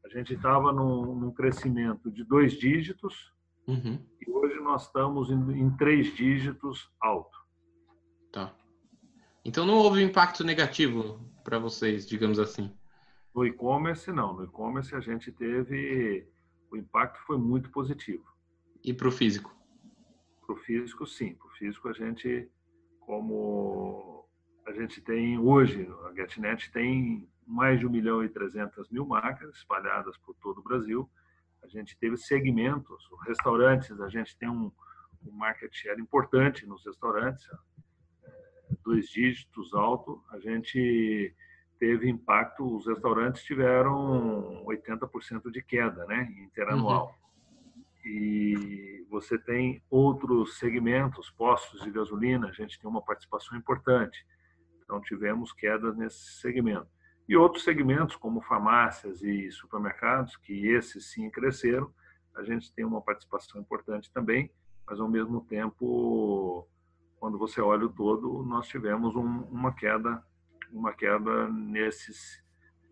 a 0.05 0.09
gente 0.09 0.35
estava 0.35 0.73
num, 0.73 1.15
num, 1.15 1.31
crescimento 1.31 2.11
de 2.11 2.25
dois 2.25 2.53
dígitos 2.55 3.33
uhum. 3.67 4.05
e 4.21 4.31
hoje 4.31 4.57
nós 4.61 4.87
estamos 4.87 5.31
em, 5.31 5.61
em, 5.61 5.71
três 5.77 6.15
dígitos 6.15 6.91
alto. 7.01 7.39
Tá. 8.33 8.55
Então 9.45 9.65
não 9.65 9.75
houve 9.75 10.03
impacto 10.03 10.45
negativo 10.45 11.21
para 11.45 11.59
vocês, 11.59 12.07
digamos 12.07 12.39
assim? 12.39 12.73
No 13.35 13.47
e-commerce, 13.47 14.13
não. 14.13 14.35
No 14.35 14.45
e-commerce 14.45 14.95
a 14.95 15.01
gente 15.01 15.33
teve. 15.33 16.29
O 16.71 16.77
impacto 16.77 17.19
foi 17.27 17.39
muito 17.39 17.71
positivo. 17.71 18.25
E 18.85 18.93
para 18.93 19.09
o 19.09 19.13
físico? 19.13 19.55
Para 20.45 20.55
o 20.55 20.59
físico, 20.59 21.07
sim. 21.07 21.35
Para 21.35 21.47
o 21.47 21.51
físico, 21.51 21.89
a 21.89 21.93
gente, 21.93 22.49
como 23.01 24.12
a 24.67 24.73
gente 24.73 25.01
tem 25.01 25.39
hoje, 25.39 25.89
a 26.07 26.15
GetNet 26.15 26.71
tem 26.71 27.29
mais 27.47 27.81
de 27.81 27.87
1 27.87 27.91
milhão 27.91 28.25
e 28.25 28.29
300 28.29 28.89
mil 28.91 29.05
máquinas 29.05 29.57
espalhadas 29.57 30.17
por 30.19 30.35
todo 30.37 30.59
o 30.59 30.63
Brasil. 30.63 31.09
A 31.63 31.69
gente 31.69 31.97
teve 31.99 32.17
segmentos, 32.17 33.09
restaurantes, 33.27 34.01
a 34.01 34.09
gente 34.09 34.37
tem 34.37 34.49
um, 34.49 34.71
um 35.25 35.33
market 35.33 35.73
share 35.75 36.01
importante 36.01 36.67
nos 36.67 36.85
restaurantes, 36.85 37.47
é, 38.25 38.31
dois 38.85 39.09
dígitos 39.09 39.75
alto. 39.75 40.23
A 40.31 40.39
gente 40.39 41.35
teve 41.79 42.09
impacto, 42.09 42.77
os 42.77 42.87
restaurantes 42.87 43.43
tiveram 43.43 44.65
80% 44.65 45.51
de 45.51 45.63
queda, 45.63 46.07
né, 46.07 46.33
interanual. 46.39 47.07
Uhum. 47.07 47.83
E 48.05 49.07
você 49.11 49.39
tem 49.39 49.83
outros 49.91 50.59
segmentos, 50.59 51.31
postos 51.31 51.83
de 51.83 51.91
gasolina, 51.91 52.49
a 52.49 52.53
gente 52.53 52.79
tem 52.79 52.89
uma 52.89 53.03
participação 53.03 53.57
importante. 53.57 54.25
Então 54.83 55.01
tivemos 55.01 55.53
quedas 55.53 55.97
nesse 55.97 56.41
segmento. 56.41 56.89
E 57.29 57.37
outros 57.37 57.65
segmentos, 57.65 58.17
como 58.17 58.41
farmácias 58.41 59.23
e 59.23 59.51
supermercados, 59.51 60.37
que 60.37 60.69
esses 60.69 61.11
sim 61.11 61.31
cresceram, 61.31 61.93
a 62.35 62.43
gente 62.43 62.73
tem 62.73 62.85
uma 62.85 63.01
participação 63.01 63.61
importante 63.61 64.11
também. 64.13 64.51
mas 64.87 64.99
ao 65.01 65.09
mesmo 65.09 65.41
tempo, 65.43 66.69
quando 67.19 67.39
você 67.39 67.61
olha 67.61 67.87
o 67.87 67.93
todo, 67.93 68.43
nós 68.43 68.67
tivemos 68.67 69.15
um, 69.15 69.43
uma 69.51 69.73
queda, 69.73 70.23
uma 70.73 70.93
queda 70.93 71.49
nesses 71.49 72.43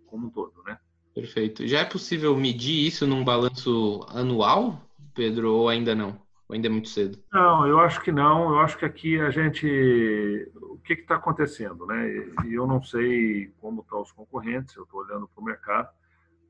como 0.07 0.27
um 0.27 0.31
todo, 0.31 0.63
né? 0.65 0.79
Perfeito. 1.15 1.67
Já 1.67 1.81
é 1.81 1.85
possível 1.85 2.37
medir 2.37 2.87
isso 2.87 3.07
num 3.07 3.25
balanço 3.25 4.05
anual, 4.09 4.81
Pedro, 5.15 5.53
ou 5.53 5.69
ainda 5.69 5.95
não? 5.95 6.21
Ou 6.51 6.55
ainda 6.55 6.67
é 6.67 6.71
muito 6.71 6.89
cedo? 6.89 7.17
Não, 7.33 7.65
eu 7.65 7.79
acho 7.79 8.03
que 8.03 8.11
não. 8.11 8.51
Eu 8.51 8.59
acho 8.59 8.77
que 8.77 8.85
aqui 8.85 9.21
a 9.21 9.31
gente. 9.31 10.51
O 10.61 10.79
que 10.79 10.95
está 10.95 11.15
acontecendo, 11.15 11.87
né? 11.87 12.09
E 12.45 12.55
eu 12.55 12.67
não 12.67 12.83
sei 12.83 13.53
como 13.61 13.83
estão 13.83 14.03
os 14.03 14.11
concorrentes, 14.11 14.75
eu 14.75 14.83
estou 14.83 15.01
olhando 15.01 15.29
para 15.29 15.41
o 15.41 15.45
mercado. 15.45 15.89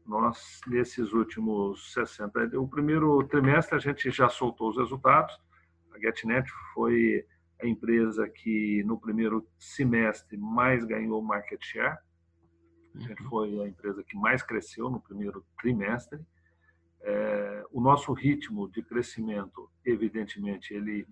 Nós, 0.06 0.62
nesses 0.66 1.12
últimos 1.12 1.92
60. 1.92 2.58
O 2.58 2.66
primeiro 2.66 3.22
trimestre 3.24 3.76
a 3.76 3.78
gente 3.78 4.10
já 4.10 4.30
soltou 4.30 4.70
os 4.70 4.78
resultados. 4.78 5.38
A 5.94 5.98
GetNet 5.98 6.50
foi 6.72 7.26
a 7.60 7.66
empresa 7.66 8.26
que 8.26 8.82
no 8.84 8.98
primeiro 8.98 9.46
semestre 9.58 10.38
mais 10.38 10.82
ganhou 10.82 11.20
market 11.20 11.62
share. 11.62 11.98
A 12.94 13.00
gente 13.00 13.22
uhum. 13.24 13.28
foi 13.28 13.60
a 13.60 13.68
empresa 13.68 14.02
que 14.02 14.16
mais 14.16 14.42
cresceu 14.42 14.88
no 14.88 14.98
primeiro 14.98 15.44
trimestre. 15.60 16.18
É, 17.02 17.64
o 17.72 17.80
nosso 17.80 18.12
ritmo 18.12 18.68
de 18.68 18.82
crescimento, 18.82 19.70
evidentemente, 19.84 20.74
ele, 20.74 21.06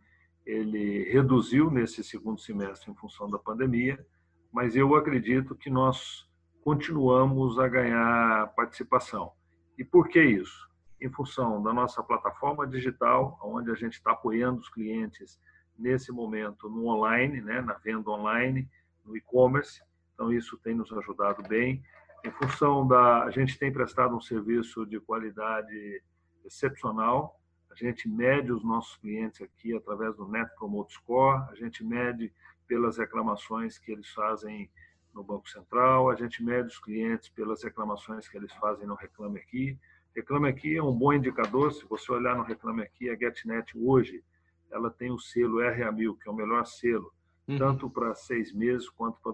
ele 0.45 1.11
reduziu 1.11 1.71
nesse 1.71 2.05
segundo 2.05 2.41
semestre 2.41 2.91
em 2.91 2.95
função 2.95 3.31
da 3.31 3.39
pandemia, 3.39 4.05
mas 4.53 4.77
eu 4.77 4.95
acredito 4.95 5.55
que 5.55 5.71
nós 5.71 6.29
continuamos 6.63 7.59
a 7.59 7.69
ganhar 7.69 8.53
participação. 8.55 9.33
E 9.79 9.85
por 9.85 10.09
que 10.09 10.23
isso? 10.23 10.69
Em 11.01 11.11
função 11.11 11.63
da 11.63 11.73
nossa 11.73 12.03
plataforma 12.03 12.67
digital, 12.67 13.39
onde 13.43 13.71
a 13.71 13.75
gente 13.75 13.95
está 13.95 14.13
apoiando 14.13 14.61
os 14.61 14.69
clientes 14.69 15.41
nesse 15.79 16.11
momento 16.11 16.69
no 16.69 16.87
online, 16.87 17.41
né, 17.41 17.61
na 17.61 17.75
venda 17.75 18.11
online, 18.11 18.69
no 19.05 19.17
e-commerce. 19.17 19.81
Então, 20.13 20.33
isso 20.33 20.59
tem 20.59 20.75
nos 20.75 20.93
ajudado 20.93 21.43
bem 21.49 21.83
em 22.25 22.31
função 22.31 22.87
da. 22.87 23.25
A 23.25 23.31
gente 23.31 23.59
tem 23.59 23.73
prestado 23.73 24.17
um 24.17 24.21
serviço 24.21 24.87
de 24.87 25.01
qualidade 25.01 26.03
excepcional. 26.45 27.41
A 27.71 27.75
gente 27.75 28.09
mede 28.09 28.53
os 28.53 28.65
nossos 28.65 28.97
clientes 28.97 29.41
aqui 29.41 29.77
através 29.77 30.17
do 30.17 30.27
Net 30.27 30.51
Promote 30.57 30.95
Score, 30.95 31.43
a 31.51 31.55
gente 31.55 31.85
mede 31.85 32.33
pelas 32.67 32.99
reclamações 32.99 33.79
que 33.79 33.93
eles 33.93 34.09
fazem 34.11 34.71
no 35.15 35.23
Banco 35.23 35.49
Central, 35.49 36.11
a 36.11 36.15
gente 36.15 36.43
mede 36.43 36.69
os 36.69 36.79
clientes 36.79 37.29
pelas 37.29 37.63
reclamações 37.63 38.29
que 38.29 38.37
eles 38.37 38.53
fazem 38.55 38.87
no 38.87 38.95
Reclame 38.95 39.39
Aqui. 39.39 39.79
Reclame 40.15 40.49
Aqui 40.49 40.77
é 40.77 40.83
um 40.83 40.93
bom 40.93 41.13
indicador, 41.13 41.73
se 41.73 41.85
você 41.87 42.13
olhar 42.13 42.37
no 42.37 42.43
Reclame 42.43 42.83
Aqui, 42.83 43.09
a 43.09 43.17
GetNet 43.17 43.73
hoje, 43.77 44.23
ela 44.71 44.91
tem 44.91 45.11
o 45.11 45.19
selo 45.19 45.59
RA1000, 45.59 46.19
que 46.19 46.29
é 46.29 46.33
o 46.33 46.35
melhor 46.35 46.65
selo, 46.67 47.13
uhum. 47.47 47.59
tanto 47.59 47.89
para 47.89 48.15
seis 48.15 48.53
meses 48.53 48.89
quanto 48.89 49.21
para 49.21 49.33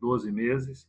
12 0.00 0.30
meses. 0.30 0.88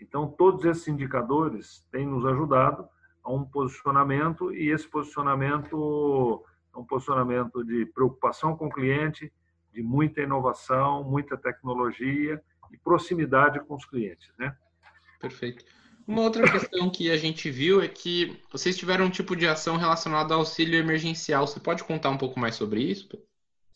Então, 0.00 0.26
todos 0.26 0.64
esses 0.64 0.88
indicadores 0.88 1.86
têm 1.90 2.06
nos 2.06 2.24
ajudado 2.24 2.88
a 3.22 3.32
um 3.32 3.44
posicionamento 3.44 4.52
e 4.54 4.70
esse 4.70 4.88
posicionamento 4.88 6.42
é 6.74 6.78
um 6.78 6.84
posicionamento 6.84 7.62
de 7.64 7.86
preocupação 7.86 8.56
com 8.56 8.66
o 8.66 8.72
cliente, 8.72 9.32
de 9.72 9.82
muita 9.82 10.22
inovação, 10.22 11.04
muita 11.04 11.36
tecnologia 11.36 12.42
e 12.72 12.78
proximidade 12.78 13.60
com 13.60 13.74
os 13.74 13.84
clientes, 13.84 14.32
né? 14.38 14.56
Perfeito. 15.20 15.64
Uma 16.06 16.22
outra 16.22 16.50
questão 16.50 16.90
que 16.90 17.10
a 17.10 17.16
gente 17.16 17.50
viu 17.50 17.80
é 17.80 17.86
que 17.86 18.40
vocês 18.50 18.76
tiveram 18.76 19.04
um 19.04 19.10
tipo 19.10 19.36
de 19.36 19.46
ação 19.46 19.76
relacionada 19.76 20.34
ao 20.34 20.40
auxílio 20.40 20.78
emergencial. 20.78 21.46
Você 21.46 21.60
pode 21.60 21.84
contar 21.84 22.10
um 22.10 22.18
pouco 22.18 22.40
mais 22.40 22.56
sobre 22.56 22.82
isso? 22.82 23.08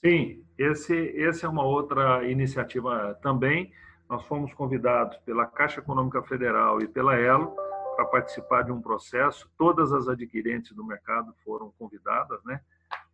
Sim, 0.04 0.45
esse, 0.59 0.95
esse 0.95 1.45
é 1.45 1.49
uma 1.49 1.64
outra 1.64 2.28
iniciativa 2.28 3.19
também 3.23 3.73
nós 4.14 4.25
fomos 4.26 4.54
convidados 4.54 5.16
pela 5.18 5.44
Caixa 5.44 5.80
Econômica 5.80 6.23
Federal 6.23 6.80
e 6.80 6.87
pela 6.87 7.18
Elo 7.18 7.49
para 7.97 8.04
participar 8.04 8.62
de 8.62 8.71
um 8.71 8.80
processo. 8.80 9.50
Todas 9.59 9.92
as 9.92 10.06
adquirentes 10.06 10.73
do 10.73 10.85
mercado 10.85 11.35
foram 11.44 11.73
convidadas, 11.76 12.40
né? 12.44 12.61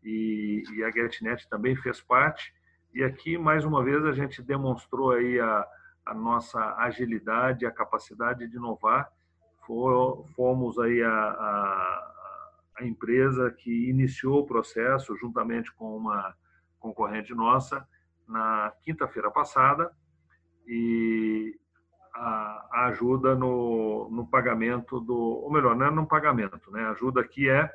E, 0.05 0.63
e 0.75 0.85
a 0.85 0.91
GetNet 0.91 1.49
também 1.49 1.75
fez 1.75 2.03
parte. 2.03 2.53
E 2.93 3.03
aqui, 3.03 3.39
mais 3.39 3.65
uma 3.65 3.83
vez, 3.83 4.05
a 4.05 4.13
gente 4.13 4.43
demonstrou 4.43 5.13
aí 5.13 5.41
a, 5.41 5.67
a 6.05 6.13
nossa 6.13 6.75
agilidade, 6.77 7.65
a 7.65 7.71
capacidade 7.71 8.47
de 8.47 8.57
inovar. 8.57 9.11
Fomos 10.37 10.79
aí 10.79 11.03
a, 11.03 11.11
a, 11.11 12.13
a 12.79 12.85
empresa 12.85 13.51
que 13.51 13.89
iniciou 13.89 14.41
o 14.41 14.47
processo 14.47 15.17
juntamente 15.17 15.73
com 15.73 15.97
uma 15.97 16.35
concorrente 16.79 17.35
nossa 17.35 17.89
na 18.29 18.71
quinta-feira 18.83 19.31
passada 19.31 19.91
e 20.73 21.59
a, 22.15 22.69
a 22.71 22.87
ajuda 22.87 23.35
no, 23.35 24.09
no, 24.09 24.25
pagamento 24.25 25.01
do, 25.01 25.17
ou 25.17 25.51
melhor, 25.51 25.75
não 25.75 25.87
é 25.87 25.91
no 25.91 26.07
pagamento, 26.07 26.71
né? 26.71 26.85
A 26.85 26.91
ajuda 26.91 27.21
aqui 27.21 27.51
é 27.51 27.69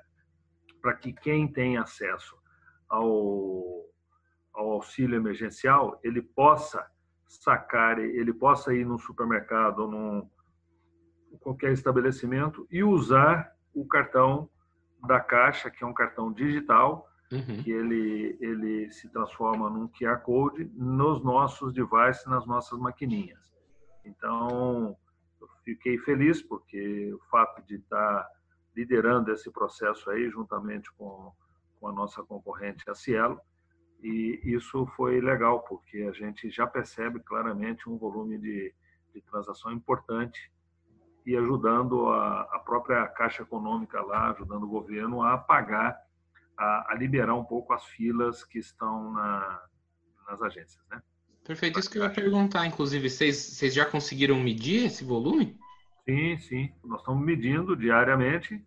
para 0.81 0.93
que 0.93 1.11
quem 1.11 1.45
tem 1.45 1.77
acesso 1.77 2.37
ao, 2.87 3.85
ao 4.53 4.71
auxílio 4.71 5.17
emergencial 5.17 5.99
ele 6.01 6.21
possa 6.21 6.89
sacar, 7.27 7.99
ele 7.99 8.33
possa 8.33 8.73
ir 8.73 8.85
no 8.85 8.97
supermercado 8.97 9.79
ou 9.79 9.91
num 9.91 10.29
qualquer 11.41 11.73
estabelecimento 11.73 12.65
e 12.71 12.81
usar 12.81 13.51
o 13.73 13.85
cartão 13.85 14.49
da 15.05 15.19
Caixa, 15.19 15.69
que 15.69 15.83
é 15.83 15.87
um 15.87 15.93
cartão 15.93 16.31
digital, 16.31 17.09
uhum. 17.31 17.63
que 17.63 17.71
ele, 17.71 18.37
ele 18.39 18.91
se 18.91 19.09
transforma 19.09 19.69
num 19.69 19.87
QR 19.87 20.21
Code 20.21 20.69
nos 20.75 21.23
nossos 21.23 21.73
devices, 21.73 22.25
nas 22.25 22.45
nossas 22.45 22.79
maquininhas. 22.79 23.53
Então, 24.03 24.95
eu 25.41 25.47
fiquei 25.63 25.97
feliz 25.99 26.41
porque 26.41 27.13
o 27.13 27.19
fato 27.29 27.61
de 27.65 27.75
estar 27.75 28.27
liderando 28.75 29.31
esse 29.31 29.49
processo 29.51 30.09
aí, 30.09 30.29
juntamente 30.29 30.91
com, 30.93 31.31
com 31.79 31.87
a 31.87 31.93
nossa 31.93 32.23
concorrente, 32.23 32.89
a 32.89 32.93
Cielo, 32.93 33.39
e 34.03 34.39
isso 34.43 34.85
foi 34.95 35.19
legal, 35.21 35.61
porque 35.61 36.03
a 36.03 36.11
gente 36.11 36.49
já 36.49 36.67
percebe 36.67 37.19
claramente 37.21 37.89
um 37.89 37.97
volume 37.97 38.37
de, 38.37 38.73
de 39.13 39.21
transação 39.21 39.71
importante 39.71 40.51
e 41.25 41.35
ajudando 41.35 42.09
a, 42.09 42.41
a 42.41 42.59
própria 42.59 43.07
Caixa 43.07 43.41
Econômica 43.41 43.99
lá, 44.01 44.29
ajudando 44.29 44.63
o 44.63 44.69
governo 44.69 45.23
a 45.23 45.37
pagar 45.37 45.99
a, 46.57 46.93
a 46.93 46.95
liberar 46.95 47.35
um 47.35 47.43
pouco 47.43 47.73
as 47.73 47.85
filas 47.85 48.43
que 48.43 48.59
estão 48.59 49.13
na, 49.13 49.61
nas 50.27 50.41
agências, 50.41 50.83
né? 50.89 51.01
Perfeito, 51.45 51.79
isso 51.79 51.89
que 51.91 51.99
eu 51.99 52.03
ia 52.03 52.09
perguntar, 52.09 52.65
inclusive, 52.65 53.07
vocês, 53.07 53.37
vocês 53.37 53.73
já 53.73 53.85
conseguiram 53.85 54.39
medir 54.39 54.85
esse 54.85 55.03
volume? 55.03 55.55
Sim, 56.03 56.37
sim, 56.37 56.73
nós 56.83 57.01
estamos 57.01 57.23
medindo 57.23 57.75
diariamente 57.75 58.65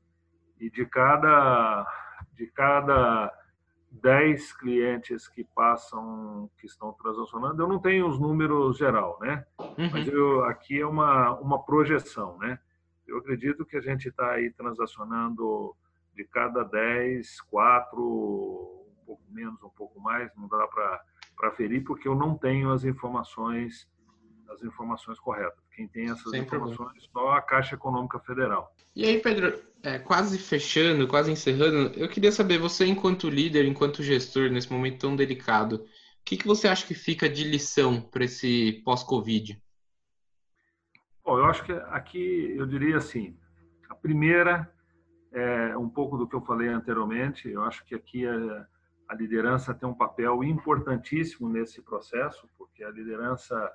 e 0.61 0.71
de 0.71 0.87
cada, 0.87 1.87
de 2.35 2.47
cada 2.49 3.33
10 3.91 4.53
clientes 4.55 5.27
que 5.29 5.45
passam, 5.55 6.51
que 6.59 6.67
estão 6.67 6.93
transacionando, 6.93 7.63
eu 7.63 7.69
não 7.69 7.81
tenho 7.81 8.07
os 8.07 8.19
números 8.19 8.77
geral, 8.77 9.19
né? 9.21 9.45
Uhum. 9.59 9.91
Mas 9.91 10.07
eu, 10.07 10.45
aqui 10.45 10.81
é 10.81 10.87
uma, 10.87 11.39
uma 11.41 11.65
projeção, 11.65 12.39
né? 12.39 12.59
Eu 13.07 13.19
acredito 13.19 13.65
que 13.65 13.77
a 13.77 13.81
gente 13.81 14.09
está 14.09 14.33
aí 14.33 14.51
transacionando 14.53 15.75
de 16.19 16.25
cada 16.25 16.65
10, 16.65 17.41
4, 17.43 18.03
um 18.03 19.07
pouco 19.07 19.23
menos, 19.31 19.63
um 19.63 19.71
pouco 19.71 20.01
mais, 20.01 20.29
não 20.37 20.49
dá 20.49 20.67
para 20.67 21.53
ferir, 21.53 21.85
porque 21.85 22.09
eu 22.09 22.17
não 22.17 22.37
tenho 22.37 22.73
as 22.73 22.85
informações 22.85 23.89
as 24.51 24.63
informações 24.63 25.21
corretas. 25.21 25.63
Quem 25.77 25.87
tem 25.87 26.07
essas 26.07 26.31
Sem 26.31 26.41
informações 26.41 26.77
problema. 26.77 27.03
é 27.07 27.13
só 27.13 27.33
a 27.33 27.43
Caixa 27.43 27.75
Econômica 27.75 28.19
Federal. 28.19 28.75
E 28.97 29.05
aí, 29.05 29.21
Pedro, 29.21 29.63
é, 29.83 29.99
quase 29.99 30.39
fechando, 30.39 31.07
quase 31.07 31.31
encerrando, 31.31 31.93
eu 31.95 32.09
queria 32.09 32.33
saber, 32.33 32.59
você 32.59 32.87
enquanto 32.87 33.29
líder, 33.29 33.67
enquanto 33.67 34.03
gestor, 34.03 34.51
nesse 34.51 34.73
momento 34.73 35.01
tão 35.01 35.15
delicado, 35.15 35.77
o 35.77 36.25
que, 36.25 36.39
que 36.39 36.47
você 36.47 36.67
acha 36.67 36.87
que 36.87 36.95
fica 36.95 37.29
de 37.29 37.45
lição 37.45 38.01
para 38.01 38.25
esse 38.25 38.81
pós-Covid? 38.87 39.63
Bom, 41.23 41.39
eu 41.39 41.45
acho 41.45 41.63
que 41.63 41.73
aqui, 41.73 42.55
eu 42.57 42.65
diria 42.67 42.97
assim, 42.97 43.37
a 43.87 43.95
primeira 43.95 44.73
é 45.33 45.77
um 45.77 45.89
pouco 45.89 46.17
do 46.17 46.29
que 46.29 46.35
eu 46.35 46.41
falei 46.41 46.69
anteriormente. 46.69 47.49
Eu 47.49 47.63
acho 47.65 47.85
que 47.85 47.95
aqui 47.95 48.27
a, 48.27 48.67
a 49.09 49.15
liderança 49.15 49.75
tem 49.75 49.89
um 49.89 49.95
papel 49.95 50.43
importantíssimo 50.45 51.49
nesse 51.49 51.83
processo, 51.83 52.49
porque 52.57 52.85
a 52.85 52.91
liderança 52.91 53.71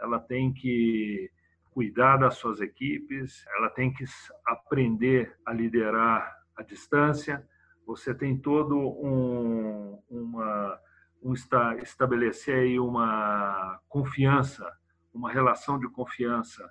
ela 0.00 0.18
tem 0.18 0.52
que 0.52 1.30
cuidar 1.70 2.18
das 2.18 2.36
suas 2.36 2.60
equipes, 2.60 3.44
ela 3.56 3.70
tem 3.70 3.92
que 3.92 4.04
aprender 4.46 5.36
a 5.46 5.52
liderar 5.52 6.36
à 6.56 6.62
distância. 6.62 7.46
Você 7.86 8.14
tem 8.14 8.36
todo 8.36 8.76
um, 8.76 9.98
uma 10.08 10.78
um 11.22 11.34
estabelecer 11.34 12.56
aí 12.56 12.80
uma 12.80 13.80
confiança, 13.88 14.68
uma 15.14 15.30
relação 15.30 15.78
de 15.78 15.88
confiança 15.88 16.68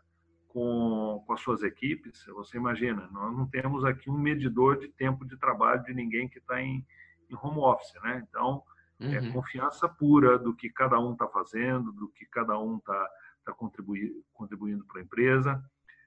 com, 0.51 1.23
com 1.25 1.33
as 1.33 1.41
suas 1.41 1.63
equipes. 1.63 2.25
Você 2.27 2.57
imagina, 2.57 3.07
nós 3.11 3.35
não 3.35 3.47
temos 3.47 3.85
aqui 3.85 4.09
um 4.09 4.17
medidor 4.17 4.77
de 4.77 4.89
tempo 4.89 5.25
de 5.25 5.37
trabalho 5.37 5.83
de 5.83 5.93
ninguém 5.93 6.27
que 6.27 6.39
está 6.39 6.61
em, 6.61 6.85
em 7.29 7.35
home 7.35 7.59
office, 7.59 7.93
né? 8.03 8.25
Então, 8.29 8.63
é 8.99 9.05
uhum. 9.05 9.13
é 9.15 9.31
confiança 9.31 9.87
pura 9.87 10.37
do 10.37 10.53
que 10.53 10.69
cada 10.69 10.99
um 10.99 11.13
está 11.13 11.27
fazendo, 11.27 11.91
do 11.91 12.09
que 12.09 12.25
cada 12.25 12.59
um 12.59 12.77
está 12.77 13.09
tá 13.45 13.53
contribuindo, 13.53 14.23
contribuindo 14.33 14.85
para 14.85 14.99
a 14.99 15.03
empresa. 15.03 15.63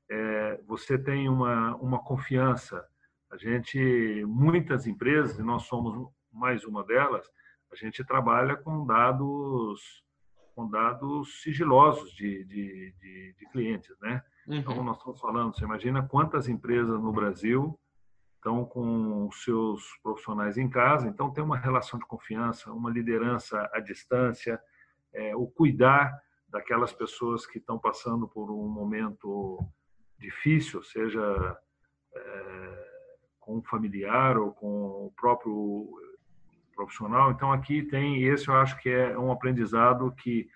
É, 0.08 0.60
você 0.66 0.98
tem 0.98 1.28
uma, 1.28 1.74
uma 1.76 1.98
confiança. 1.98 2.86
A 3.30 3.36
gente, 3.36 4.24
muitas 4.26 4.86
empresas, 4.86 5.38
e 5.38 5.42
nós 5.42 5.64
somos 5.64 6.08
mais 6.30 6.64
uma 6.64 6.84
delas, 6.84 7.26
a 7.72 7.76
gente 7.76 8.04
trabalha 8.04 8.56
com 8.56 8.86
dados 8.86 10.04
com 10.54 10.70
dados 10.70 11.42
sigilosos 11.42 12.12
de, 12.12 12.44
de, 12.44 12.94
de, 13.00 13.34
de 13.36 13.46
clientes, 13.50 13.98
né? 14.00 14.22
Uhum. 14.46 14.56
Então, 14.56 14.84
nós 14.84 14.98
estamos 14.98 15.20
falando, 15.20 15.54
você 15.54 15.64
imagina 15.64 16.06
quantas 16.06 16.48
empresas 16.48 17.00
no 17.00 17.12
Brasil 17.12 17.78
estão 18.36 18.64
com 18.64 19.30
seus 19.32 19.82
profissionais 20.02 20.58
em 20.58 20.68
casa, 20.68 21.08
então 21.08 21.32
tem 21.32 21.42
uma 21.42 21.56
relação 21.56 21.98
de 21.98 22.04
confiança, 22.04 22.70
uma 22.72 22.90
liderança 22.90 23.70
à 23.72 23.80
distância, 23.80 24.60
é, 25.14 25.34
o 25.34 25.46
cuidar 25.46 26.20
daquelas 26.48 26.92
pessoas 26.92 27.46
que 27.46 27.58
estão 27.58 27.78
passando 27.78 28.28
por 28.28 28.50
um 28.50 28.68
momento 28.68 29.58
difícil, 30.18 30.82
seja 30.82 31.58
é, 32.14 32.84
com 33.40 33.58
um 33.58 33.62
familiar 33.62 34.36
ou 34.36 34.52
com 34.52 35.06
o 35.06 35.12
próprio 35.16 35.88
profissional. 36.74 37.30
Então 37.30 37.50
aqui 37.50 37.82
tem 37.82 38.24
esse 38.24 38.48
eu 38.48 38.54
acho 38.54 38.78
que 38.78 38.90
é 38.90 39.18
um 39.18 39.32
aprendizado 39.32 40.12
que 40.16 40.48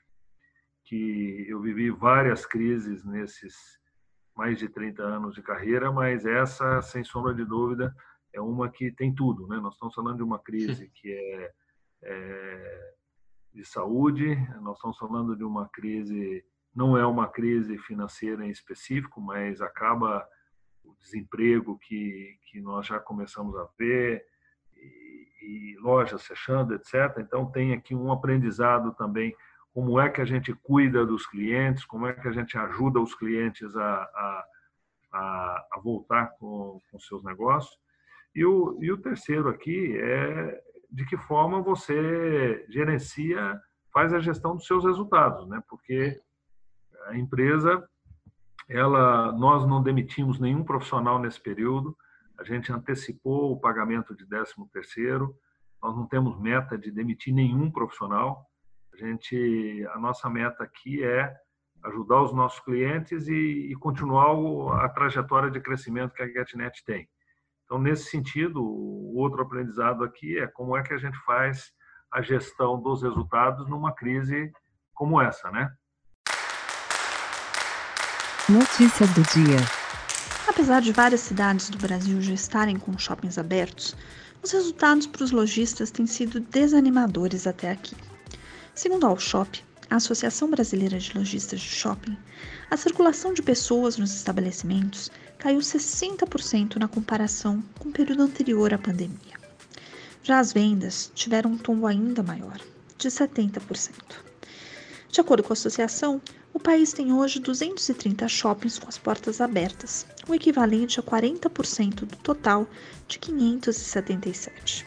que 0.84 1.44
eu 1.46 1.60
vivi 1.60 1.90
várias 1.90 2.46
crises 2.46 3.04
nesses 3.04 3.77
mais 4.38 4.56
de 4.56 4.68
30 4.68 5.02
anos 5.02 5.34
de 5.34 5.42
carreira, 5.42 5.90
mas 5.90 6.24
essa 6.24 6.80
sem 6.80 7.02
sombra 7.02 7.34
de 7.34 7.44
dúvida 7.44 7.92
é 8.32 8.40
uma 8.40 8.70
que 8.70 8.92
tem 8.92 9.12
tudo, 9.12 9.48
né? 9.48 9.58
Nós 9.58 9.74
estamos 9.74 9.92
falando 9.96 10.18
de 10.18 10.22
uma 10.22 10.38
crise 10.38 10.88
que 10.94 11.12
é, 11.12 11.52
é 12.04 12.92
de 13.52 13.64
saúde, 13.64 14.36
nós 14.62 14.76
estamos 14.76 14.96
falando 14.96 15.36
de 15.36 15.42
uma 15.42 15.68
crise 15.68 16.44
não 16.72 16.96
é 16.96 17.04
uma 17.04 17.26
crise 17.26 17.76
financeira 17.78 18.46
em 18.46 18.50
específico, 18.50 19.20
mas 19.20 19.60
acaba 19.60 20.24
o 20.84 20.94
desemprego 21.00 21.76
que, 21.76 22.38
que 22.46 22.60
nós 22.60 22.86
já 22.86 23.00
começamos 23.00 23.56
a 23.56 23.68
ver, 23.76 24.24
e, 24.76 25.74
e 25.74 25.76
lojas 25.80 26.24
fechando, 26.24 26.74
etc. 26.74 27.18
Então, 27.18 27.50
tem 27.50 27.72
aqui 27.72 27.96
um 27.96 28.12
aprendizado 28.12 28.94
também 28.94 29.34
como 29.78 30.00
é 30.00 30.10
que 30.10 30.20
a 30.20 30.24
gente 30.24 30.52
cuida 30.54 31.06
dos 31.06 31.24
clientes, 31.24 31.84
como 31.84 32.04
é 32.04 32.12
que 32.12 32.26
a 32.26 32.32
gente 32.32 32.58
ajuda 32.58 32.98
os 32.98 33.14
clientes 33.14 33.76
a, 33.76 33.94
a, 34.02 34.44
a, 35.12 35.66
a 35.74 35.80
voltar 35.80 36.30
com, 36.36 36.80
com 36.90 36.98
seus 36.98 37.22
negócios. 37.22 37.78
E 38.34 38.44
o, 38.44 38.76
e 38.82 38.90
o 38.90 38.98
terceiro 38.98 39.48
aqui 39.48 39.96
é 39.96 40.60
de 40.90 41.06
que 41.06 41.16
forma 41.16 41.62
você 41.62 42.66
gerencia, 42.68 43.56
faz 43.92 44.12
a 44.12 44.18
gestão 44.18 44.56
dos 44.56 44.66
seus 44.66 44.84
resultados, 44.84 45.48
né? 45.48 45.62
Porque 45.68 46.20
a 47.06 47.16
empresa, 47.16 47.88
ela, 48.68 49.30
nós 49.30 49.64
não 49.64 49.80
demitimos 49.80 50.40
nenhum 50.40 50.64
profissional 50.64 51.20
nesse 51.20 51.40
período, 51.40 51.96
a 52.36 52.42
gente 52.42 52.72
antecipou 52.72 53.52
o 53.52 53.60
pagamento 53.60 54.12
de 54.12 54.26
13 54.26 54.54
terceiro, 54.72 55.36
nós 55.80 55.94
não 55.94 56.04
temos 56.04 56.36
meta 56.40 56.76
de 56.76 56.90
demitir 56.90 57.32
nenhum 57.32 57.70
profissional, 57.70 58.47
a 59.04 59.06
gente, 59.06 59.86
a 59.92 59.98
nossa 59.98 60.28
meta 60.28 60.64
aqui 60.64 61.04
é 61.04 61.34
ajudar 61.84 62.22
os 62.22 62.32
nossos 62.32 62.60
clientes 62.60 63.28
e, 63.28 63.70
e 63.70 63.74
continuar 63.76 64.84
a 64.84 64.88
trajetória 64.88 65.50
de 65.50 65.60
crescimento 65.60 66.14
que 66.14 66.22
a 66.22 66.26
GetNet 66.26 66.84
tem. 66.84 67.08
Então, 67.64 67.78
nesse 67.78 68.10
sentido, 68.10 68.62
o 68.62 69.16
outro 69.16 69.42
aprendizado 69.42 70.02
aqui 70.02 70.38
é 70.38 70.46
como 70.46 70.76
é 70.76 70.82
que 70.82 70.94
a 70.94 70.98
gente 70.98 71.18
faz 71.24 71.70
a 72.10 72.22
gestão 72.22 72.80
dos 72.80 73.02
resultados 73.02 73.68
numa 73.68 73.94
crise 73.94 74.50
como 74.94 75.20
essa, 75.20 75.50
né? 75.50 75.70
Notícia 78.48 79.06
do 79.08 79.22
dia. 79.34 79.58
Apesar 80.48 80.80
de 80.80 80.90
várias 80.92 81.20
cidades 81.20 81.68
do 81.68 81.78
Brasil 81.78 82.20
já 82.22 82.32
estarem 82.32 82.78
com 82.78 82.98
shoppings 82.98 83.38
abertos, 83.38 83.94
os 84.42 84.50
resultados 84.50 85.06
para 85.06 85.22
os 85.22 85.30
lojistas 85.30 85.90
têm 85.90 86.06
sido 86.06 86.40
desanimadores 86.40 87.46
até 87.46 87.70
aqui. 87.70 87.94
Segundo 88.78 89.06
a 89.06 89.08
Allshop, 89.08 89.60
a 89.90 89.96
Associação 89.96 90.48
Brasileira 90.48 91.00
de 91.00 91.12
Lojistas 91.18 91.58
de 91.58 91.66
Shopping, 91.66 92.16
a 92.70 92.76
circulação 92.76 93.34
de 93.34 93.42
pessoas 93.42 93.96
nos 93.96 94.14
estabelecimentos 94.14 95.10
caiu 95.36 95.58
60% 95.58 96.76
na 96.76 96.86
comparação 96.86 97.60
com 97.76 97.88
o 97.88 97.92
período 97.92 98.22
anterior 98.22 98.72
à 98.72 98.78
pandemia. 98.78 99.36
Já 100.22 100.38
as 100.38 100.52
vendas 100.52 101.10
tiveram 101.12 101.50
um 101.50 101.58
tombo 101.58 101.88
ainda 101.88 102.22
maior, 102.22 102.60
de 102.96 103.08
70%. 103.08 103.90
De 105.10 105.20
acordo 105.20 105.42
com 105.42 105.52
a 105.52 105.54
associação, 105.54 106.22
o 106.54 106.60
país 106.60 106.92
tem 106.92 107.12
hoje 107.12 107.40
230 107.40 108.28
shoppings 108.28 108.78
com 108.78 108.88
as 108.88 108.96
portas 108.96 109.40
abertas, 109.40 110.06
o 110.28 110.34
equivalente 110.36 111.00
a 111.00 111.02
40% 111.02 112.04
do 112.04 112.16
total 112.18 112.64
de 113.08 113.18
577. 113.18 114.86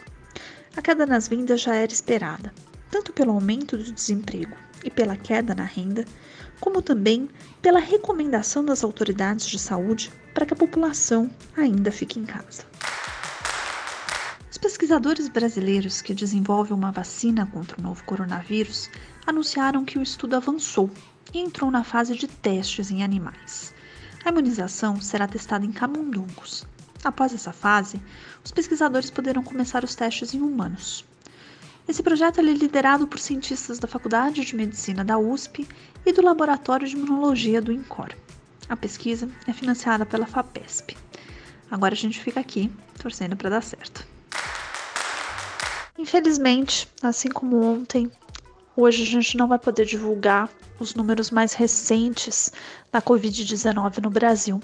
A 0.74 0.80
queda 0.80 1.04
nas 1.04 1.28
vendas 1.28 1.60
já 1.60 1.74
era 1.74 1.92
esperada, 1.92 2.54
tanto 2.92 3.10
pelo 3.10 3.32
aumento 3.32 3.76
do 3.76 3.90
desemprego 3.90 4.54
e 4.84 4.90
pela 4.90 5.16
queda 5.16 5.54
na 5.54 5.64
renda, 5.64 6.04
como 6.60 6.82
também 6.82 7.28
pela 7.62 7.80
recomendação 7.80 8.62
das 8.62 8.84
autoridades 8.84 9.46
de 9.46 9.58
saúde 9.58 10.12
para 10.34 10.44
que 10.44 10.52
a 10.52 10.56
população 10.56 11.30
ainda 11.56 11.90
fique 11.90 12.20
em 12.20 12.24
casa. 12.24 12.64
Os 14.50 14.58
pesquisadores 14.58 15.26
brasileiros 15.28 16.02
que 16.02 16.12
desenvolvem 16.12 16.74
uma 16.74 16.92
vacina 16.92 17.46
contra 17.46 17.80
o 17.80 17.82
novo 17.82 18.04
coronavírus 18.04 18.90
anunciaram 19.26 19.86
que 19.86 19.98
o 19.98 20.02
estudo 20.02 20.36
avançou 20.36 20.90
e 21.32 21.38
entrou 21.38 21.70
na 21.70 21.82
fase 21.82 22.14
de 22.14 22.28
testes 22.28 22.90
em 22.90 23.02
animais. 23.02 23.74
A 24.22 24.28
imunização 24.28 25.00
será 25.00 25.26
testada 25.26 25.64
em 25.64 25.72
camundongos. 25.72 26.66
Após 27.02 27.32
essa 27.32 27.52
fase, 27.52 28.00
os 28.44 28.52
pesquisadores 28.52 29.10
poderão 29.10 29.42
começar 29.42 29.82
os 29.82 29.94
testes 29.94 30.34
em 30.34 30.42
humanos. 30.42 31.04
Esse 31.88 32.02
projeto 32.02 32.40
é 32.40 32.42
liderado 32.42 33.06
por 33.06 33.18
cientistas 33.18 33.78
da 33.78 33.88
Faculdade 33.88 34.44
de 34.44 34.56
Medicina 34.56 35.04
da 35.04 35.18
USP 35.18 35.66
e 36.06 36.12
do 36.12 36.22
Laboratório 36.22 36.86
de 36.86 36.96
Imunologia 36.96 37.60
do 37.60 37.72
INCOR. 37.72 38.10
A 38.68 38.76
pesquisa 38.76 39.28
é 39.46 39.52
financiada 39.52 40.06
pela 40.06 40.26
FAPESP. 40.26 40.96
Agora 41.70 41.94
a 41.94 41.96
gente 41.96 42.20
fica 42.20 42.40
aqui 42.40 42.70
torcendo 42.98 43.36
para 43.36 43.50
dar 43.50 43.62
certo. 43.62 44.06
Infelizmente, 45.98 46.88
assim 47.02 47.28
como 47.28 47.62
ontem, 47.62 48.10
Hoje 48.74 49.02
a 49.02 49.06
gente 49.06 49.36
não 49.36 49.46
vai 49.46 49.58
poder 49.58 49.84
divulgar 49.84 50.48
os 50.80 50.94
números 50.94 51.30
mais 51.30 51.52
recentes 51.52 52.50
da 52.90 53.02
Covid-19 53.02 53.98
no 54.02 54.08
Brasil. 54.08 54.62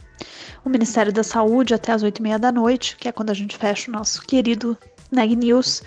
O 0.65 0.71
Ministério 0.71 1.13
da 1.13 1.23
Saúde, 1.23 1.75
até 1.75 1.93
as 1.93 2.03
8h30 2.03 2.39
da 2.39 2.51
noite, 2.51 2.97
que 2.97 3.07
é 3.07 3.13
quando 3.13 3.29
a 3.29 3.35
gente 3.35 3.59
fecha 3.59 3.91
o 3.91 3.93
nosso 3.93 4.23
querido 4.23 4.79
Neg 5.13 5.37
News, 5.37 5.83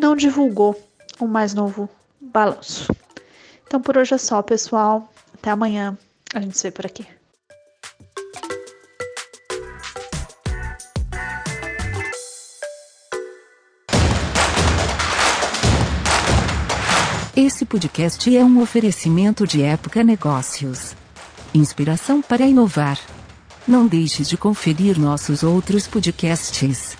não 0.00 0.16
divulgou 0.16 0.74
o 1.20 1.26
mais 1.26 1.52
novo 1.52 1.88
balanço. 2.20 2.92
Então 3.66 3.80
por 3.80 3.96
hoje 3.96 4.14
é 4.14 4.18
só, 4.18 4.42
pessoal. 4.42 5.12
Até 5.34 5.50
amanhã. 5.50 5.96
A 6.34 6.40
gente 6.40 6.56
se 6.56 6.64
vê 6.64 6.70
por 6.70 6.86
aqui. 6.86 7.06
Esse 17.36 17.64
podcast 17.64 18.36
é 18.36 18.44
um 18.44 18.60
oferecimento 18.60 19.46
de 19.46 19.62
Época 19.62 20.04
Negócios. 20.04 20.94
Inspiração 21.54 22.20
para 22.20 22.46
inovar. 22.46 22.98
Não 23.66 23.86
deixe 23.86 24.24
de 24.24 24.36
conferir 24.36 24.98
nossos 24.98 25.42
outros 25.42 25.86
podcasts. 25.86 26.99